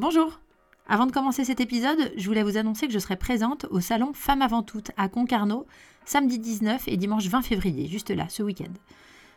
Bonjour 0.00 0.40
Avant 0.88 1.04
de 1.04 1.12
commencer 1.12 1.44
cet 1.44 1.60
épisode, 1.60 2.10
je 2.16 2.24
voulais 2.24 2.42
vous 2.42 2.56
annoncer 2.56 2.86
que 2.86 2.92
je 2.94 2.98
serai 2.98 3.16
présente 3.16 3.66
au 3.68 3.80
salon 3.80 4.14
Femmes 4.14 4.40
avant 4.40 4.62
toutes 4.62 4.92
à 4.96 5.10
Concarneau, 5.10 5.66
samedi 6.06 6.38
19 6.38 6.88
et 6.88 6.96
dimanche 6.96 7.26
20 7.26 7.42
février, 7.42 7.86
juste 7.86 8.08
là, 8.08 8.24
ce 8.30 8.42
week-end. 8.42 8.72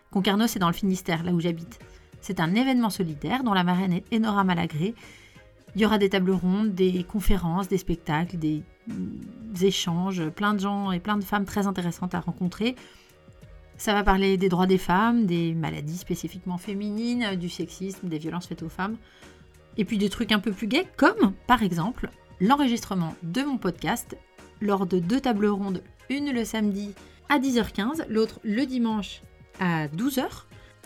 Concarneau, 0.09 0.47
c'est 0.47 0.59
dans 0.59 0.69
le 0.69 0.73
Finistère, 0.73 1.23
là 1.23 1.33
où 1.33 1.41
j'habite. 1.41 1.79
C'est 2.21 2.39
un 2.39 2.55
événement 2.55 2.89
solidaire 2.89 3.43
dont 3.43 3.53
la 3.53 3.65
marraine 3.65 3.91
est 3.91 4.15
Enora 4.15 4.45
Malagré. 4.45 4.95
Il 5.75 5.81
y 5.81 5.85
aura 5.85 5.97
des 5.97 6.07
tables 6.07 6.31
rondes, 6.31 6.73
des 6.73 7.03
conférences, 7.03 7.67
des 7.67 7.77
spectacles, 7.77 8.37
des 8.37 8.63
échanges, 9.61 10.29
plein 10.29 10.53
de 10.53 10.61
gens 10.61 10.93
et 10.93 11.01
plein 11.01 11.17
de 11.17 11.25
femmes 11.25 11.43
très 11.43 11.67
intéressantes 11.67 12.15
à 12.15 12.21
rencontrer. 12.21 12.77
Ça 13.75 13.93
va 13.93 14.03
parler 14.03 14.37
des 14.37 14.47
droits 14.47 14.67
des 14.67 14.77
femmes, 14.77 15.25
des 15.25 15.55
maladies 15.55 15.97
spécifiquement 15.97 16.57
féminines, 16.57 17.35
du 17.35 17.49
sexisme, 17.49 18.07
des 18.07 18.17
violences 18.17 18.47
faites 18.47 18.63
aux 18.63 18.69
femmes. 18.69 18.95
Et 19.77 19.85
puis 19.85 19.97
des 19.97 20.09
trucs 20.09 20.31
un 20.31 20.39
peu 20.39 20.51
plus 20.51 20.67
gays, 20.67 20.87
comme 20.97 21.33
par 21.47 21.63
exemple 21.63 22.09
l'enregistrement 22.39 23.15
de 23.23 23.41
mon 23.41 23.57
podcast 23.57 24.17
lors 24.61 24.85
de 24.85 24.99
deux 24.99 25.21
tables 25.21 25.47
rondes, 25.47 25.83
une 26.09 26.31
le 26.31 26.45
samedi 26.45 26.93
à 27.29 27.39
10h15, 27.39 28.05
l'autre 28.09 28.39
le 28.43 28.65
dimanche 28.65 29.21
à 29.59 29.87
12h. 29.87 30.25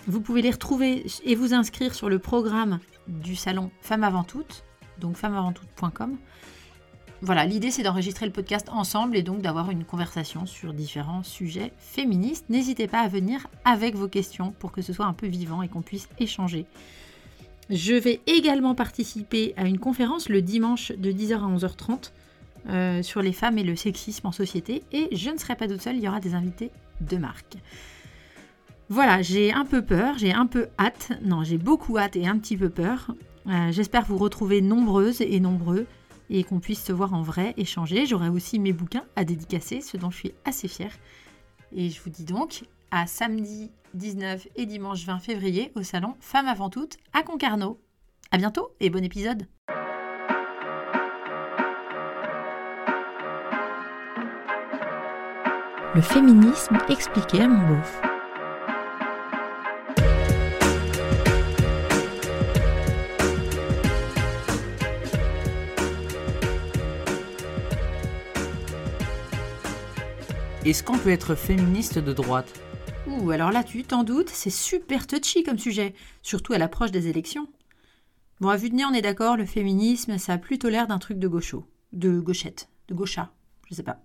Vous 0.08 0.22
pouvez 0.22 0.42
les 0.42 0.52
retrouver 0.52 1.06
et 1.26 1.36
vous 1.36 1.54
inscrire 1.54 1.94
sur 1.94 2.10
le 2.10 2.20
programme 2.20 2.80
du 3.08 3.36
salon 3.36 3.72
Femmes 3.82 4.04
avant 4.04 4.24
toutes, 4.24 4.64
donc 5.00 5.18
femmesavanttoutes.com. 5.18 6.18
Voilà, 7.22 7.46
l'idée 7.46 7.72
c'est 7.72 7.82
d'enregistrer 7.82 8.28
le 8.28 8.32
podcast 8.32 8.70
ensemble 8.70 9.18
et 9.18 9.24
donc 9.24 9.42
d'avoir 9.42 9.72
une 9.72 9.86
conversation 9.86 10.46
sur 10.46 10.72
différents 10.74 11.24
sujets 11.24 11.74
féministes. 11.80 12.46
N'hésitez 12.50 12.88
pas 12.88 13.00
à 13.00 13.08
venir 13.08 13.48
avec 13.66 13.96
vos 13.96 14.08
questions 14.08 14.52
pour 14.52 14.72
que 14.72 14.84
ce 14.84 14.94
soit 14.94 15.08
un 15.08 15.14
peu 15.14 15.26
vivant 15.26 15.64
et 15.64 15.68
qu'on 15.68 15.82
puisse 15.82 16.10
échanger. 16.20 16.68
Je 17.70 17.94
vais 17.94 18.22
également 18.28 18.76
participer 18.76 19.54
à 19.58 19.68
une 19.68 19.80
conférence 19.80 20.30
le 20.30 20.42
dimanche 20.42 20.92
de 20.94 21.12
10h 21.12 21.34
à 21.34 21.58
11h30 21.58 22.12
euh, 22.70 23.04
sur 23.04 23.22
les 23.22 23.34
femmes 23.34 23.58
et 23.58 23.64
le 23.64 23.76
sexisme 23.76 24.28
en 24.28 24.32
société 24.32 24.84
et 24.92 25.10
je 25.16 25.30
ne 25.30 25.38
serai 25.38 25.56
pas 25.56 25.68
toute 25.68 25.82
seule, 25.82 25.98
il 25.98 26.04
y 26.04 26.08
aura 26.08 26.20
des 26.20 26.34
invités 26.34 26.72
de 27.02 27.18
marque. 27.18 27.58
Voilà, 28.90 29.22
j'ai 29.22 29.52
un 29.52 29.66
peu 29.66 29.82
peur, 29.82 30.18
j'ai 30.18 30.32
un 30.32 30.46
peu 30.46 30.68
hâte, 30.80 31.12
non 31.24 31.44
j'ai 31.44 31.58
beaucoup 31.58 31.98
hâte 31.98 32.16
et 32.16 32.26
un 32.26 32.38
petit 32.38 32.56
peu 32.56 32.70
peur. 32.70 33.14
Euh, 33.48 33.72
j'espère 33.72 34.06
vous 34.06 34.18
retrouver 34.18 34.62
nombreuses 34.62 35.22
et 35.22 35.40
nombreux 35.42 35.86
et 36.30 36.44
qu'on 36.44 36.60
puisse 36.60 36.84
se 36.84 36.94
voir 36.94 37.14
en 37.14 37.22
vrai, 37.22 37.54
échanger. 37.58 38.06
J'aurai 38.06 38.30
aussi 38.30 38.60
mes 38.60 38.74
bouquins 38.74 39.04
à 39.16 39.26
dédicacer, 39.26 39.82
ce 39.82 39.98
dont 39.98 40.10
je 40.10 40.18
suis 40.18 40.34
assez 40.46 40.68
fière. 40.68 40.92
Et 41.76 41.90
je 41.90 42.02
vous 42.02 42.10
dis 42.10 42.24
donc 42.24 42.64
à 42.98 43.06
samedi 43.06 43.70
19 43.94 44.48
et 44.56 44.66
dimanche 44.66 45.06
20 45.06 45.20
février 45.20 45.72
au 45.76 45.84
salon 45.84 46.16
Femmes 46.20 46.48
avant 46.48 46.72
toutes 46.72 46.98
à 47.14 47.22
Concarneau. 47.22 47.80
À 48.32 48.38
bientôt 48.38 48.72
et 48.80 48.90
bon 48.90 49.04
épisode. 49.04 49.46
Le 55.94 56.02
féminisme 56.02 56.78
expliqué 56.90 57.42
à 57.42 57.48
mon 57.48 57.68
beauf. 57.68 58.02
Est-ce 70.66 70.84
qu'on 70.84 70.98
peut 70.98 71.12
être 71.12 71.36
féministe 71.36 72.00
de 72.00 72.12
droite? 72.12 72.67
Ouh, 73.08 73.32
alors 73.32 73.52
là, 73.52 73.64
tu 73.64 73.84
t'en 73.84 74.04
doutes, 74.04 74.30
c'est 74.30 74.50
super 74.50 75.08
touchy 75.08 75.44
comme 75.44 75.58
sujet, 75.58 75.94
surtout 76.22 76.54
à 76.54 76.58
l'approche 76.58 76.92
des 76.92 77.08
élections. 77.08 77.48
Bon, 78.42 78.50
à 78.50 78.58
vue 78.58 78.70
de 78.70 78.76
nez, 78.76 78.86
on 78.86 78.94
est 78.94 79.02
d'accord, 79.02 79.38
le 79.38 79.46
féminisme, 79.46 80.18
ça 80.18 80.34
a 80.34 80.38
plutôt 80.38 80.68
l'air 80.68 80.88
d'un 80.88 81.00
truc 81.00 81.18
de 81.18 81.28
gaucho, 81.28 81.66
de 81.94 82.20
gauchette, 82.20 82.70
de 82.90 82.94
gaucha, 82.94 83.32
je 83.70 83.76
sais 83.76 83.84
pas. 83.84 84.04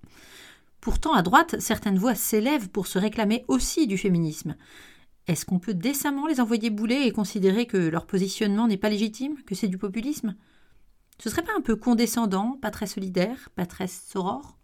Pourtant, 0.81 1.15
à 1.15 1.23
droite, 1.23 1.61
certaines 1.61 1.99
voix 1.99 2.15
s'élèvent 2.15 2.69
pour 2.69 2.87
se 2.87 2.99
réclamer 2.99 3.45
aussi 3.49 3.87
du 3.87 3.99
féminisme. 3.99 4.57
Est-ce 5.27 5.45
qu'on 5.45 5.59
peut 5.59 5.75
décemment 5.75 6.27
les 6.27 6.41
envoyer 6.41 6.71
bouler 6.71 7.03
et 7.03 7.13
considérer 7.13 7.67
que 7.67 7.77
leur 7.77 8.07
positionnement 8.07 8.67
n'est 8.67 8.77
pas 8.77 8.89
légitime, 8.89 9.43
que 9.45 9.55
c'est 9.55 9.69
du 9.69 9.79
populisme? 9.79 10.37
Ce 11.19 11.29
serait 11.29 11.43
pas 11.43 11.57
un 11.57 11.61
peu 11.61 11.77
condescendant, 11.77 12.59
pas 12.61 12.71
très 12.71 12.87
solidaire, 12.87 13.51
pas 13.55 13.67
très 13.67 13.87
soror? 13.87 14.59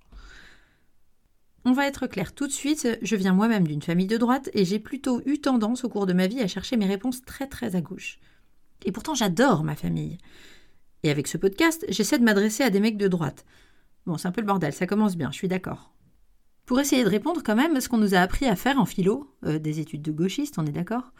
On 1.68 1.72
va 1.72 1.86
être 1.86 2.06
clair 2.06 2.34
tout 2.34 2.46
de 2.46 2.52
suite, 2.52 2.88
je 3.02 3.14
viens 3.14 3.34
moi-même 3.34 3.68
d'une 3.68 3.82
famille 3.82 4.06
de 4.06 4.16
droite 4.16 4.48
et 4.54 4.64
j'ai 4.64 4.78
plutôt 4.78 5.20
eu 5.26 5.38
tendance 5.38 5.84
au 5.84 5.90
cours 5.90 6.06
de 6.06 6.14
ma 6.14 6.26
vie 6.26 6.40
à 6.40 6.48
chercher 6.48 6.78
mes 6.78 6.86
réponses 6.86 7.20
très 7.20 7.46
très 7.46 7.76
à 7.76 7.82
gauche. 7.82 8.18
Et 8.86 8.92
pourtant 8.92 9.14
j'adore 9.14 9.64
ma 9.64 9.76
famille. 9.76 10.16
Et 11.02 11.10
avec 11.10 11.26
ce 11.26 11.36
podcast, 11.36 11.84
j'essaie 11.90 12.18
de 12.18 12.24
m'adresser 12.24 12.62
à 12.62 12.70
des 12.70 12.80
mecs 12.80 12.96
de 12.96 13.06
droite. 13.06 13.44
Bon, 14.06 14.16
c'est 14.16 14.28
un 14.28 14.32
peu 14.32 14.40
le 14.40 14.46
bordel, 14.46 14.72
ça 14.72 14.86
commence 14.86 15.14
bien, 15.14 15.30
je 15.30 15.36
suis 15.36 15.48
d'accord. 15.48 15.92
Pour 16.64 16.80
essayer 16.80 17.04
de 17.04 17.10
répondre 17.10 17.42
quand 17.44 17.54
même, 17.54 17.78
ce 17.82 17.90
qu'on 17.90 17.98
nous 17.98 18.14
a 18.14 18.20
appris 18.20 18.46
à 18.46 18.56
faire 18.56 18.80
en 18.80 18.86
philo, 18.86 19.30
euh, 19.44 19.58
des 19.58 19.78
études 19.78 20.02
de 20.02 20.12
gauchistes, 20.12 20.58
on 20.58 20.64
est 20.64 20.72
d'accord, 20.72 21.12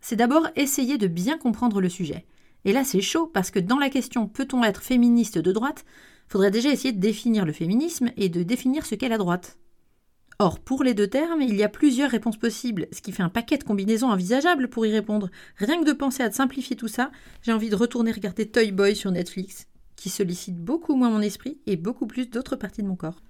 c'est 0.00 0.16
d'abord 0.16 0.48
essayer 0.56 0.96
de 0.96 1.06
bien 1.06 1.36
comprendre 1.36 1.82
le 1.82 1.90
sujet. 1.90 2.24
Et 2.64 2.72
là 2.72 2.82
c'est 2.82 3.02
chaud 3.02 3.26
parce 3.26 3.50
que 3.50 3.58
dans 3.58 3.78
la 3.78 3.90
question 3.90 4.26
peut-on 4.26 4.64
être 4.64 4.82
féministe 4.82 5.36
de 5.36 5.52
droite, 5.52 5.84
faudrait 6.28 6.50
déjà 6.50 6.70
essayer 6.70 6.92
de 6.92 7.00
définir 7.00 7.44
le 7.44 7.52
féminisme 7.52 8.10
et 8.16 8.30
de 8.30 8.42
définir 8.42 8.86
ce 8.86 8.94
qu'est 8.94 9.10
la 9.10 9.18
droite. 9.18 9.58
Or, 10.42 10.58
pour 10.58 10.82
les 10.82 10.92
deux 10.92 11.06
termes, 11.06 11.40
il 11.40 11.54
y 11.54 11.62
a 11.62 11.68
plusieurs 11.68 12.10
réponses 12.10 12.36
possibles, 12.36 12.88
ce 12.90 13.00
qui 13.00 13.12
fait 13.12 13.22
un 13.22 13.28
paquet 13.28 13.58
de 13.58 13.62
combinaisons 13.62 14.10
envisageables 14.10 14.66
pour 14.66 14.84
y 14.84 14.90
répondre. 14.90 15.30
Rien 15.56 15.80
que 15.80 15.86
de 15.86 15.92
penser 15.92 16.24
à 16.24 16.32
simplifier 16.32 16.74
tout 16.74 16.88
ça, 16.88 17.12
j'ai 17.42 17.52
envie 17.52 17.70
de 17.70 17.76
retourner 17.76 18.10
regarder 18.10 18.50
Toy 18.50 18.72
Boy 18.72 18.96
sur 18.96 19.12
Netflix, 19.12 19.68
qui 19.94 20.10
sollicite 20.10 20.56
beaucoup 20.56 20.96
moins 20.96 21.10
mon 21.10 21.20
esprit 21.20 21.60
et 21.66 21.76
beaucoup 21.76 22.08
plus 22.08 22.28
d'autres 22.28 22.56
parties 22.56 22.82
de 22.82 22.88
mon 22.88 22.96
corps. 22.96 23.22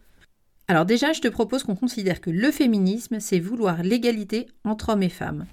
Alors 0.68 0.86
déjà, 0.86 1.12
je 1.12 1.20
te 1.20 1.28
propose 1.28 1.64
qu'on 1.64 1.76
considère 1.76 2.22
que 2.22 2.30
le 2.30 2.50
féminisme, 2.50 3.20
c'est 3.20 3.40
vouloir 3.40 3.82
l'égalité 3.82 4.46
entre 4.64 4.88
hommes 4.88 5.02
et 5.02 5.10
femmes. 5.10 5.44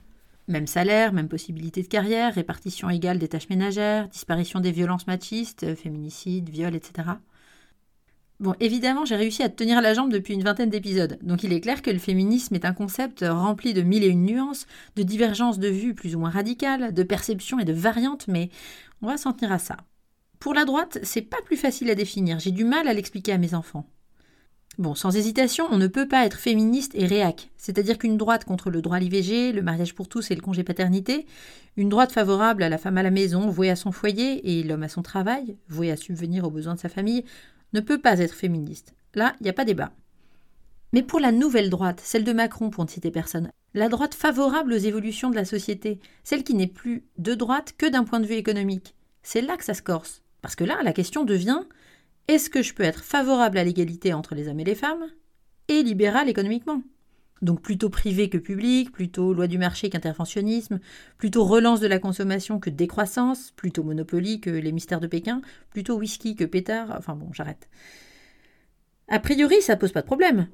Même 0.47 0.65
salaire, 0.65 1.11
même 1.11 1.27
possibilité 1.27 1.81
de 1.81 1.89
carrière, 1.89 2.35
répartition 2.35 2.89
égale 2.89 3.19
des 3.19 3.27
tâches 3.27 3.49
ménagères, 3.49 4.07
disparition 4.07 4.61
des 4.61 4.71
violences 4.71 5.07
machistes, 5.07 5.75
féminicide, 5.75 6.49
viol, 6.49 6.73
etc. 6.73 7.09
Bon, 8.39 8.55
évidemment, 8.61 9.03
j'ai 9.03 9.17
réussi 9.17 9.43
à 9.43 9.49
tenir 9.49 9.81
la 9.81 9.93
jambe 9.93 10.13
depuis 10.13 10.33
une 10.33 10.43
vingtaine 10.43 10.69
d'épisodes, 10.69 11.19
donc 11.21 11.43
il 11.43 11.51
est 11.51 11.59
clair 11.59 11.81
que 11.81 11.91
le 11.91 11.99
féminisme 11.99 12.55
est 12.55 12.63
un 12.63 12.73
concept 12.73 13.25
rempli 13.27 13.73
de 13.73 13.81
mille 13.81 14.05
et 14.05 14.07
une 14.07 14.25
nuances, 14.25 14.65
de 14.95 15.03
divergences 15.03 15.59
de 15.59 15.67
vues 15.67 15.93
plus 15.93 16.15
ou 16.15 16.19
moins 16.19 16.29
radicales, 16.29 16.93
de 16.93 17.03
perceptions 17.03 17.59
et 17.59 17.65
de 17.65 17.73
variantes, 17.73 18.29
mais 18.29 18.49
on 19.01 19.07
va 19.07 19.17
s'en 19.17 19.33
tenir 19.33 19.51
à 19.51 19.59
ça. 19.59 19.75
Pour 20.39 20.53
la 20.53 20.63
droite, 20.63 20.99
c'est 21.03 21.21
pas 21.21 21.41
plus 21.43 21.57
facile 21.57 21.89
à 21.89 21.95
définir, 21.95 22.39
j'ai 22.39 22.51
du 22.51 22.63
mal 22.63 22.87
à 22.87 22.93
l'expliquer 22.93 23.33
à 23.33 23.37
mes 23.37 23.55
enfants. 23.55 23.89
Bon, 24.77 24.95
sans 24.95 25.17
hésitation, 25.17 25.67
on 25.69 25.77
ne 25.77 25.87
peut 25.87 26.07
pas 26.07 26.25
être 26.25 26.39
féministe 26.39 26.93
et 26.95 27.05
réac, 27.05 27.49
c'est-à-dire 27.57 27.97
qu'une 27.97 28.15
droite 28.15 28.45
contre 28.45 28.69
le 28.69 28.81
droit 28.81 28.95
à 28.95 28.99
l'IVG, 29.01 29.51
le 29.51 29.61
mariage 29.61 29.93
pour 29.93 30.07
tous 30.07 30.31
et 30.31 30.35
le 30.35 30.41
congé 30.41 30.63
paternité, 30.63 31.25
une 31.75 31.89
droite 31.89 32.13
favorable 32.13 32.63
à 32.63 32.69
la 32.69 32.77
femme 32.77 32.97
à 32.97 33.03
la 33.03 33.11
maison, 33.11 33.49
vouée 33.49 33.69
à 33.69 33.75
son 33.75 33.91
foyer, 33.91 34.49
et 34.49 34.63
l'homme 34.63 34.83
à 34.83 34.87
son 34.87 35.01
travail, 35.01 35.57
voué 35.67 35.91
à 35.91 35.97
subvenir 35.97 36.45
aux 36.45 36.51
besoins 36.51 36.75
de 36.75 36.79
sa 36.79 36.87
famille, 36.87 37.25
ne 37.73 37.79
peut 37.79 37.99
pas 37.99 38.19
être 38.19 38.33
féministe. 38.33 38.93
Là, 39.15 39.35
il 39.39 39.43
n'y 39.43 39.49
a 39.49 39.53
pas 39.53 39.65
débat. 39.65 39.91
Mais 40.93 41.03
pour 41.03 41.19
la 41.19 41.31
nouvelle 41.31 41.69
droite, 41.69 42.01
celle 42.03 42.23
de 42.23 42.33
Macron 42.33 42.69
pour 42.69 42.83
ne 42.83 42.89
citer 42.89 43.11
personne, 43.11 43.51
la 43.73 43.89
droite 43.89 44.15
favorable 44.15 44.73
aux 44.73 44.77
évolutions 44.77 45.29
de 45.29 45.35
la 45.35 45.45
société, 45.45 45.99
celle 46.23 46.43
qui 46.43 46.55
n'est 46.55 46.67
plus 46.67 47.03
de 47.17 47.35
droite 47.35 47.75
que 47.77 47.85
d'un 47.85 48.03
point 48.03 48.19
de 48.19 48.25
vue 48.25 48.35
économique, 48.35 48.95
c'est 49.21 49.41
là 49.41 49.57
que 49.57 49.63
ça 49.63 49.75
se 49.75 49.83
corse. 49.83 50.23
Parce 50.41 50.55
que 50.55 50.63
là, 50.63 50.79
la 50.83 50.93
question 50.93 51.23
devient 51.23 51.61
est-ce 52.27 52.49
que 52.49 52.61
je 52.61 52.73
peux 52.73 52.83
être 52.83 53.03
favorable 53.03 53.57
à 53.57 53.63
l'égalité 53.63 54.13
entre 54.13 54.35
les 54.35 54.47
hommes 54.47 54.59
et 54.59 54.63
les 54.63 54.75
femmes 54.75 55.07
et 55.67 55.81
libéral 55.83 56.29
économiquement? 56.29 56.83
Donc 57.41 57.61
plutôt 57.61 57.89
privé 57.89 58.29
que 58.29 58.37
public, 58.37 58.91
plutôt 58.91 59.33
loi 59.33 59.47
du 59.47 59.57
marché 59.57 59.89
qu'interventionnisme, 59.89 60.79
plutôt 61.17 61.45
relance 61.45 61.79
de 61.79 61.87
la 61.87 61.99
consommation 61.99 62.59
que 62.59 62.69
décroissance, 62.69 63.51
plutôt 63.55 63.83
monopoly 63.83 64.41
que 64.41 64.49
les 64.49 64.71
mystères 64.71 64.99
de 64.99 65.07
Pékin, 65.07 65.41
plutôt 65.69 65.97
whisky 65.97 66.35
que 66.35 66.43
pétard, 66.43 66.93
enfin 66.97 67.15
bon, 67.15 67.31
j'arrête. 67.33 67.69
A 69.07 69.19
priori, 69.19 69.61
ça 69.61 69.75
pose 69.75 69.91
pas 69.91 70.01
de 70.01 70.05
problème. 70.05 70.47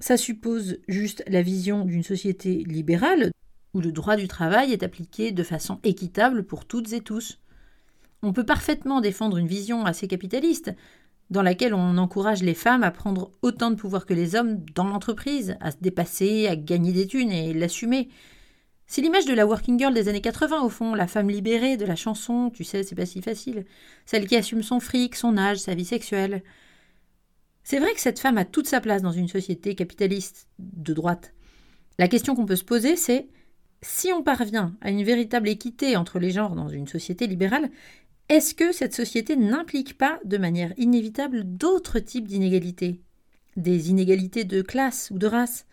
Ça 0.00 0.16
suppose 0.16 0.78
juste 0.88 1.24
la 1.26 1.42
vision 1.42 1.84
d'une 1.84 2.02
société 2.02 2.64
libérale 2.64 3.30
où 3.72 3.80
le 3.80 3.92
droit 3.92 4.16
du 4.16 4.28
travail 4.28 4.72
est 4.72 4.82
appliqué 4.82 5.32
de 5.32 5.42
façon 5.42 5.80
équitable 5.84 6.44
pour 6.44 6.66
toutes 6.66 6.92
et 6.92 7.00
tous. 7.00 7.38
On 8.22 8.32
peut 8.32 8.44
parfaitement 8.44 9.00
défendre 9.00 9.36
une 9.36 9.46
vision 9.46 9.84
assez 9.84 10.08
capitaliste, 10.08 10.72
dans 11.30 11.42
laquelle 11.42 11.74
on 11.74 11.98
encourage 11.98 12.42
les 12.42 12.54
femmes 12.54 12.84
à 12.84 12.90
prendre 12.90 13.32
autant 13.42 13.70
de 13.70 13.76
pouvoir 13.76 14.06
que 14.06 14.14
les 14.14 14.36
hommes 14.36 14.60
dans 14.74 14.86
l'entreprise, 14.86 15.56
à 15.60 15.70
se 15.70 15.78
dépasser, 15.80 16.46
à 16.46 16.56
gagner 16.56 16.92
des 16.92 17.06
thunes 17.06 17.32
et 17.32 17.52
l'assumer. 17.52 18.08
C'est 18.86 19.02
l'image 19.02 19.24
de 19.24 19.34
la 19.34 19.46
working 19.46 19.78
girl 19.78 19.92
des 19.92 20.08
années 20.08 20.20
80 20.20 20.62
au 20.62 20.68
fond, 20.68 20.94
la 20.94 21.08
femme 21.08 21.28
libérée 21.28 21.76
de 21.76 21.84
la 21.84 21.96
chanson, 21.96 22.50
tu 22.50 22.62
sais, 22.62 22.84
c'est 22.84 22.94
pas 22.94 23.06
si 23.06 23.20
facile, 23.20 23.64
celle 24.04 24.28
qui 24.28 24.36
assume 24.36 24.62
son 24.62 24.78
fric, 24.78 25.16
son 25.16 25.36
âge, 25.36 25.58
sa 25.58 25.74
vie 25.74 25.84
sexuelle. 25.84 26.44
C'est 27.64 27.80
vrai 27.80 27.92
que 27.94 28.00
cette 28.00 28.20
femme 28.20 28.38
a 28.38 28.44
toute 28.44 28.68
sa 28.68 28.80
place 28.80 29.02
dans 29.02 29.10
une 29.10 29.26
société 29.26 29.74
capitaliste 29.74 30.46
de 30.60 30.92
droite. 30.92 31.34
La 31.98 32.06
question 32.06 32.36
qu'on 32.36 32.46
peut 32.46 32.54
se 32.54 32.62
poser, 32.62 32.94
c'est 32.94 33.26
si 33.82 34.12
on 34.12 34.22
parvient 34.22 34.76
à 34.80 34.90
une 34.90 35.02
véritable 35.02 35.48
équité 35.48 35.96
entre 35.96 36.20
les 36.20 36.30
genres 36.30 36.54
dans 36.54 36.68
une 36.68 36.86
société 36.86 37.26
libérale, 37.26 37.70
est-ce 38.28 38.54
que 38.54 38.72
cette 38.72 38.94
société 38.94 39.36
n'implique 39.36 39.96
pas 39.96 40.18
de 40.24 40.36
manière 40.36 40.72
inévitable 40.76 41.44
d'autres 41.44 42.00
types 42.00 42.26
d'inégalités? 42.26 43.00
Des 43.56 43.90
inégalités 43.90 44.44
de 44.44 44.62
classe 44.62 45.10
ou 45.12 45.18
de 45.18 45.26
race? 45.26 45.66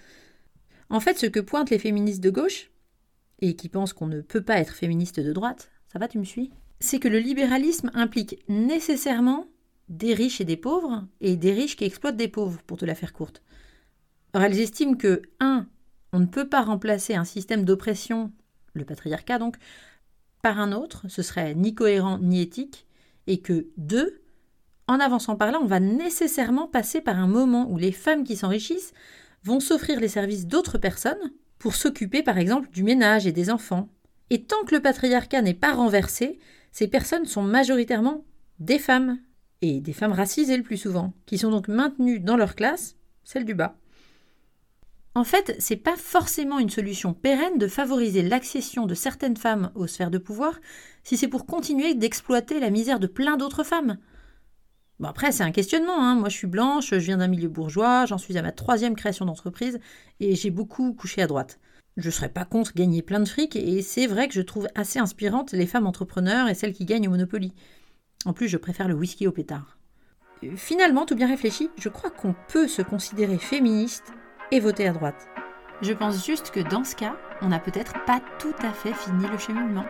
En 0.89 0.99
fait, 0.99 1.17
ce 1.17 1.25
que 1.25 1.39
pointent 1.39 1.71
les 1.71 1.79
féministes 1.79 2.21
de 2.21 2.29
gauche, 2.29 2.69
et 3.39 3.55
qui 3.55 3.69
pensent 3.69 3.93
qu'on 3.93 4.07
ne 4.07 4.21
peut 4.21 4.43
pas 4.43 4.59
être 4.59 4.75
féministe 4.75 5.19
de 5.19 5.33
droite, 5.33 5.71
ça 5.91 5.99
va, 5.99 6.07
tu 6.07 6.19
me 6.19 6.23
suis? 6.23 6.51
C'est 6.79 6.99
que 6.99 7.07
le 7.07 7.19
libéralisme 7.19 7.91
implique 7.93 8.43
nécessairement 8.47 9.47
des 9.89 10.13
riches 10.13 10.39
et 10.39 10.45
des 10.45 10.57
pauvres, 10.57 11.07
et 11.21 11.35
des 11.35 11.51
riches 11.51 11.75
qui 11.75 11.85
exploitent 11.85 12.17
des 12.17 12.27
pauvres, 12.27 12.61
pour 12.67 12.77
te 12.77 12.85
la 12.85 12.95
faire 12.95 13.13
courte. 13.13 13.41
Or, 14.33 14.43
elles 14.43 14.59
estiment 14.59 14.95
que, 14.95 15.23
1. 15.39 15.67
On 16.13 16.19
ne 16.19 16.25
peut 16.27 16.47
pas 16.47 16.61
remplacer 16.61 17.15
un 17.15 17.25
système 17.25 17.65
d'oppression, 17.65 18.31
le 18.75 18.85
patriarcat 18.85 19.39
donc, 19.39 19.57
par 20.43 20.59
un 20.59 20.73
autre, 20.73 21.05
ce 21.07 21.23
serait 21.23 21.55
ni 21.55 21.73
cohérent 21.73 22.19
ni 22.19 22.41
éthique, 22.41 22.85
et 23.25 23.39
que 23.39 23.67
deux, 23.77 24.21
en 24.87 24.99
avançant 24.99 25.37
par 25.37 25.51
là, 25.51 25.59
on 25.61 25.65
va 25.65 25.79
nécessairement 25.79 26.67
passer 26.67 26.99
par 26.99 27.17
un 27.17 27.27
moment 27.27 27.71
où 27.71 27.77
les 27.77 27.93
femmes 27.93 28.25
qui 28.25 28.35
s'enrichissent 28.35 28.93
vont 29.45 29.61
s'offrir 29.61 30.01
les 30.01 30.09
services 30.09 30.45
d'autres 30.45 30.77
personnes 30.77 31.31
pour 31.57 31.75
s'occuper 31.75 32.23
par 32.23 32.37
exemple 32.37 32.69
du 32.71 32.83
ménage 32.83 33.25
et 33.25 33.31
des 33.31 33.49
enfants. 33.49 33.87
Et 34.29 34.43
tant 34.43 34.63
que 34.65 34.75
le 34.75 34.81
patriarcat 34.81 35.41
n'est 35.41 35.53
pas 35.53 35.73
renversé, 35.73 36.39
ces 36.73 36.89
personnes 36.89 37.25
sont 37.25 37.41
majoritairement 37.41 38.25
des 38.59 38.79
femmes, 38.79 39.19
et 39.61 39.79
des 39.79 39.93
femmes 39.93 40.11
racisées 40.11 40.57
le 40.57 40.63
plus 40.63 40.77
souvent, 40.77 41.13
qui 41.25 41.37
sont 41.37 41.51
donc 41.51 41.69
maintenues 41.69 42.19
dans 42.19 42.35
leur 42.35 42.55
classe, 42.55 42.97
celle 43.23 43.45
du 43.45 43.55
bas. 43.55 43.77
En 45.15 45.23
fait, 45.23 45.55
c'est 45.59 45.77
pas 45.77 45.95
forcément 45.95 46.57
une 46.57 46.71
solution 46.71 47.13
pérenne 47.13 47.59
de 47.59 47.67
favoriser 47.67 48.23
l'accession 48.23 48.87
de 48.87 48.95
certaines 48.95 49.37
femmes 49.37 49.71
aux 49.75 49.85
sphères 49.85 50.09
de 50.09 50.17
pouvoir 50.17 50.59
si 51.03 51.17
c'est 51.17 51.27
pour 51.27 51.45
continuer 51.45 51.93
d'exploiter 51.93 52.59
la 52.59 52.71
misère 52.71 52.99
de 52.99 53.05
plein 53.05 53.37
d'autres 53.37 53.63
femmes. 53.63 53.97
Bon 54.99 55.07
après, 55.07 55.31
c'est 55.31 55.43
un 55.43 55.51
questionnement. 55.51 56.01
Hein. 56.01 56.15
Moi, 56.15 56.29
je 56.29 56.37
suis 56.37 56.47
blanche, 56.47 56.89
je 56.91 56.95
viens 56.95 57.17
d'un 57.17 57.27
milieu 57.27 57.49
bourgeois, 57.49 58.05
j'en 58.07 58.17
suis 58.17 58.37
à 58.37 58.41
ma 58.41 58.51
troisième 58.51 58.95
création 58.95 59.25
d'entreprise 59.25 59.79
et 60.19 60.33
j'ai 60.35 60.49
beaucoup 60.49 60.93
couché 60.93 61.21
à 61.21 61.27
droite. 61.27 61.59
Je 61.95 62.09
serais 62.09 62.29
pas 62.29 62.45
contre 62.45 62.73
gagner 62.73 63.03
plein 63.03 63.19
de 63.19 63.27
fric 63.27 63.55
et 63.55 63.83
c'est 63.83 64.07
vrai 64.07 64.27
que 64.27 64.33
je 64.33 64.41
trouve 64.41 64.67
assez 64.73 64.97
inspirantes 64.97 65.51
les 65.51 65.67
femmes 65.67 65.85
entrepreneurs 65.85 66.47
et 66.47 66.55
celles 66.55 66.73
qui 66.73 66.85
gagnent 66.85 67.07
au 67.07 67.11
Monopoly. 67.11 67.53
En 68.25 68.33
plus, 68.33 68.47
je 68.47 68.57
préfère 68.57 68.87
le 68.87 68.95
whisky 68.95 69.27
au 69.27 69.31
pétard. 69.31 69.77
Finalement, 70.55 71.05
tout 71.05 71.15
bien 71.15 71.27
réfléchi, 71.27 71.69
je 71.77 71.89
crois 71.89 72.09
qu'on 72.09 72.35
peut 72.47 72.67
se 72.67 72.81
considérer 72.81 73.37
féministe 73.37 74.11
et 74.51 74.59
voter 74.59 74.87
à 74.87 74.93
droite. 74.93 75.27
Je 75.81 75.93
pense 75.93 76.25
juste 76.25 76.51
que 76.51 76.59
dans 76.59 76.83
ce 76.83 76.95
cas, 76.95 77.15
on 77.41 77.49
n'a 77.49 77.59
peut-être 77.59 77.93
pas 78.05 78.19
tout 78.39 78.55
à 78.61 78.71
fait 78.71 78.93
fini 78.93 79.27
le 79.27 79.37
cheminement. 79.37 79.85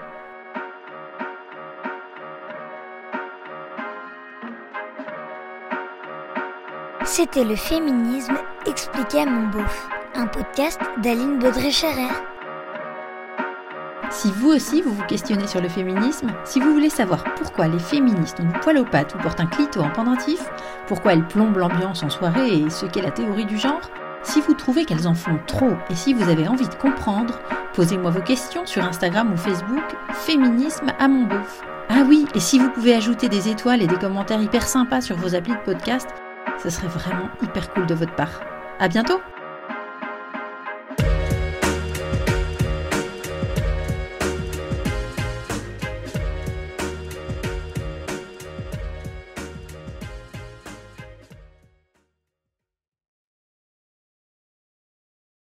C'était 7.06 7.44
le 7.44 7.56
féminisme 7.56 8.38
expliqué 8.66 9.20
à 9.20 9.26
mon 9.26 9.48
beauf, 9.50 9.88
un 10.16 10.26
podcast 10.26 10.80
d'Aline 11.04 11.38
Baudré-Charrer. 11.38 12.10
Si 14.10 14.32
vous 14.32 14.52
aussi 14.52 14.82
vous 14.82 14.94
vous 14.94 15.06
questionnez 15.06 15.48
sur 15.48 15.60
le 15.60 15.70
féminisme, 15.70 16.32
si 16.44 16.60
vous 16.60 16.72
voulez 16.74 16.90
savoir 16.90 17.24
pourquoi 17.36 17.68
les 17.68 17.80
féministes 17.80 18.40
ont 18.40 18.46
du 18.46 18.60
poil 18.60 18.78
aux 18.78 18.86
pattes 18.86 19.16
ou 19.16 19.18
portent 19.18 19.42
un 19.42 19.48
clito 19.48 19.82
en 19.82 19.90
pendentif, 19.90 20.40
pourquoi 20.88 21.14
elles 21.14 21.28
plombent 21.28 21.58
l'ambiance 21.58 22.04
en 22.04 22.10
soirée 22.10 22.60
et 22.60 22.70
ce 22.70 22.86
qu'est 22.86 23.02
la 23.02 23.12
théorie 23.12 23.46
du 23.46 23.58
genre, 23.58 23.82
si 24.24 24.42
vous 24.42 24.54
trouvez 24.54 24.86
qu'elles 24.86 25.08
en 25.08 25.14
font 25.14 25.40
trop 25.48 25.74
et 25.90 25.96
si 25.96 26.14
vous 26.14 26.30
avez 26.30 26.48
envie 26.48 26.68
de 26.68 26.75
comprendre, 26.75 27.40
posez-moi 27.74 28.12
vos 28.12 28.22
questions 28.22 28.66
sur 28.66 28.84
Instagram 28.84 29.31
ou 29.34 29.38
Facebook 29.38 29.96
Féminisme 30.14 30.92
à 31.00 31.08
mon 31.08 31.25
beauf. 31.25 31.62
Ah 31.90 32.04
oui, 32.08 32.25
et 32.34 32.40
si 32.40 32.60
vous 32.60 32.70
pouvez 32.70 32.96
ajouter 32.96 33.30
des 33.30 33.50
étoiles 33.50 33.81
et 33.81 33.88
des 33.88 33.98
commentaires 33.98 34.42
hyper 34.42 34.68
sympas 34.68 35.02
sur 35.02 35.18
vos 35.18 35.36
applis 35.36 35.54
de 35.54 35.64
podcast, 35.66 36.08
ce 36.62 36.70
serait 36.70 36.88
vraiment 36.88 37.30
hyper 37.42 37.72
cool 37.74 37.86
de 37.86 37.96
votre 37.96 38.16
part. 38.16 38.42
À 38.80 38.88
bientôt! 38.88 39.20